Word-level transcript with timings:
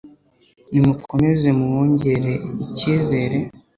nimukomeze 0.71 1.47
muwongere 1.57 2.31
icyizere 2.65 3.37